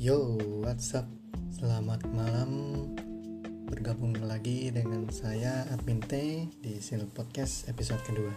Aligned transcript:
Yo, 0.00 0.40
what's 0.64 0.96
up? 0.96 1.04
Selamat 1.52 2.00
malam. 2.16 2.72
Bergabung 3.68 4.16
lagi 4.24 4.72
dengan 4.72 5.04
saya 5.12 5.68
Admin 5.76 6.00
T 6.00 6.48
di 6.56 6.80
Sil 6.80 7.04
Podcast 7.04 7.68
episode 7.68 8.00
kedua. 8.08 8.32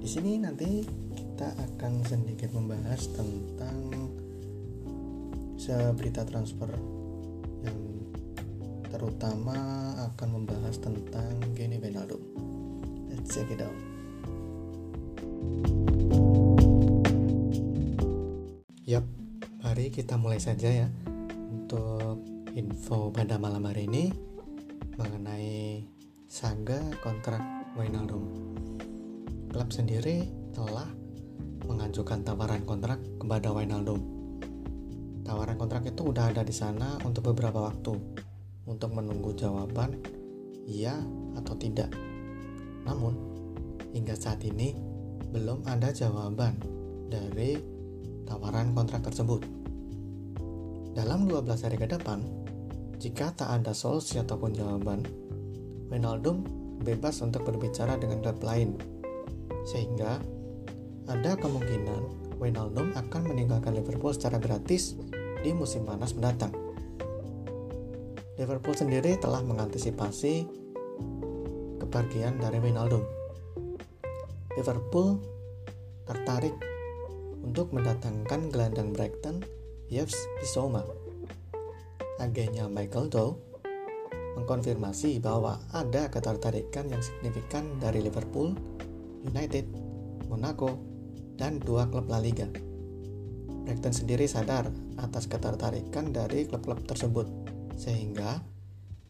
Di 0.00 0.08
sini 0.08 0.40
nanti 0.40 0.80
kita 1.12 1.44
akan 1.44 1.92
sedikit 2.08 2.56
membahas 2.56 3.12
tentang 3.12 3.84
seberita 5.60 6.24
transfer 6.24 6.72
yang 7.60 8.08
terutama 8.88 9.92
akan 10.08 10.40
membahas 10.40 10.80
tentang 10.80 11.36
Gini 11.52 11.76
Wijnaldum. 11.76 12.24
Let's 13.12 13.28
check 13.28 13.52
it 13.52 13.60
out. 13.60 13.76
Yap, 18.88 19.04
mari 19.60 19.92
kita 19.92 20.16
mulai 20.16 20.40
saja 20.40 20.72
ya 20.72 20.88
untuk 21.52 22.24
info 22.56 23.12
pada 23.12 23.36
malam 23.36 23.68
hari 23.68 23.84
ini 23.84 24.08
mengenai 24.96 25.84
saga 26.24 26.80
kontrak 27.04 27.44
Wijnaldum. 27.76 28.24
Klub 29.52 29.68
sendiri 29.68 30.24
telah 30.56 30.88
mengajukan 31.68 32.24
tawaran 32.24 32.64
kontrak 32.64 33.04
kepada 33.20 33.52
Wijnaldum. 33.52 34.00
Tawaran 35.28 35.60
kontrak 35.60 35.84
itu 35.84 36.08
udah 36.08 36.32
ada 36.32 36.40
di 36.40 36.56
sana 36.56 36.96
untuk 37.04 37.28
beberapa 37.28 37.60
waktu 37.60 37.92
untuk 38.64 38.96
menunggu 38.96 39.36
jawaban 39.36 40.00
iya 40.64 40.96
atau 41.36 41.52
tidak. 41.60 41.92
Namun, 42.88 43.12
hingga 43.92 44.16
saat 44.16 44.40
ini 44.40 44.72
belum 45.30 45.68
ada 45.68 45.92
jawaban 45.92 46.56
dari 47.12 47.69
tawaran 48.30 48.70
kontrak 48.70 49.02
tersebut. 49.02 49.42
Dalam 50.94 51.26
12 51.26 51.66
hari 51.66 51.74
ke 51.74 51.90
depan, 51.90 52.22
jika 53.02 53.34
tak 53.34 53.50
ada 53.50 53.74
solusi 53.74 54.22
ataupun 54.22 54.54
jawaban, 54.54 55.02
Wijnaldum 55.90 56.46
bebas 56.86 57.18
untuk 57.26 57.42
berbicara 57.42 57.98
dengan 57.98 58.22
klub 58.22 58.38
lain. 58.46 58.78
Sehingga 59.66 60.22
ada 61.10 61.34
kemungkinan 61.34 62.30
Wijnaldum 62.38 62.94
akan 62.94 63.22
meninggalkan 63.26 63.74
Liverpool 63.74 64.14
secara 64.14 64.38
gratis 64.38 64.94
di 65.42 65.50
musim 65.50 65.82
panas 65.82 66.14
mendatang. 66.14 66.54
Liverpool 68.38 68.72
sendiri 68.78 69.18
telah 69.18 69.42
mengantisipasi 69.42 70.46
kepergian 71.82 72.38
dari 72.38 72.62
Wijnaldum. 72.62 73.02
Liverpool 74.54 75.18
tertarik 76.06 76.69
untuk 77.44 77.72
mendatangkan 77.72 78.52
gelandang 78.52 78.92
Brighton 78.92 79.42
Yves 79.90 80.16
Bissouma. 80.38 80.84
Agennya 82.20 82.68
Michael 82.68 83.08
Dow 83.08 83.40
mengkonfirmasi 84.38 85.18
bahwa 85.18 85.58
ada 85.74 86.06
ketertarikan 86.12 86.86
yang 86.88 87.02
signifikan 87.02 87.80
dari 87.82 88.04
Liverpool, 88.04 88.54
United, 89.26 89.66
Monaco, 90.30 90.78
dan 91.34 91.58
dua 91.58 91.88
klub 91.90 92.06
La 92.06 92.22
Liga. 92.22 92.46
Brighton 93.66 93.94
sendiri 93.94 94.30
sadar 94.30 94.70
atas 95.00 95.26
ketertarikan 95.26 96.14
dari 96.14 96.46
klub-klub 96.46 96.86
tersebut, 96.86 97.26
sehingga 97.74 98.40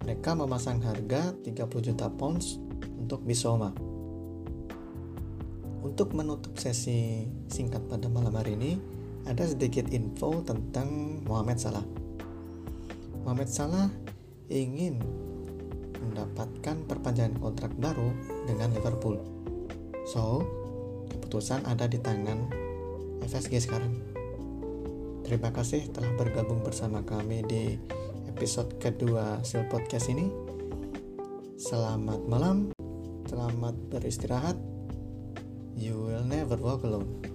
mereka 0.00 0.32
memasang 0.32 0.80
harga 0.80 1.36
30 1.44 1.86
juta 1.92 2.08
pounds 2.08 2.56
untuk 2.96 3.20
Bissouma. 3.26 3.89
Untuk 5.80 6.12
menutup 6.12 6.60
sesi 6.60 7.24
singkat 7.48 7.80
pada 7.88 8.04
malam 8.12 8.36
hari 8.36 8.52
ini, 8.52 8.76
ada 9.24 9.48
sedikit 9.48 9.88
info 9.88 10.44
tentang 10.44 11.20
Mohamed 11.24 11.56
Salah. 11.56 11.86
Mohamed 13.24 13.48
Salah 13.48 13.88
ingin 14.52 15.00
mendapatkan 16.00 16.76
perpanjangan 16.84 17.36
kontrak 17.40 17.72
baru 17.80 18.12
dengan 18.44 18.76
Liverpool. 18.76 19.16
So, 20.08 20.44
keputusan 21.12 21.64
ada 21.64 21.88
di 21.88 21.96
tangan 22.00 22.48
FSG 23.24 23.64
sekarang. 23.64 23.96
Terima 25.24 25.54
kasih 25.54 25.88
telah 25.94 26.10
bergabung 26.16 26.64
bersama 26.64 27.04
kami 27.06 27.44
di 27.46 27.78
episode 28.28 28.76
kedua 28.82 29.40
Sil 29.46 29.64
Podcast 29.70 30.10
ini. 30.10 30.26
Selamat 31.60 32.24
malam, 32.26 32.72
selamat 33.28 33.76
beristirahat. 33.92 34.79
You 35.80 35.98
will 35.98 36.24
never 36.24 36.56
walk 36.56 36.82
alone. 36.82 37.29